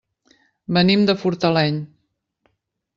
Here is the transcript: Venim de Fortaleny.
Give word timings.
Venim 0.77 1.05
de 1.11 1.17
Fortaleny. 1.25 1.77